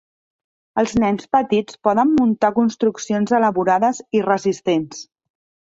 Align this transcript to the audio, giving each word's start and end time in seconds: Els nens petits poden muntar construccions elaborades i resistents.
Els 0.81 0.93
nens 1.03 1.27
petits 1.37 1.77
poden 1.89 2.15
muntar 2.21 2.51
construccions 2.57 3.37
elaborades 3.41 4.03
i 4.21 4.25
resistents. 4.33 5.07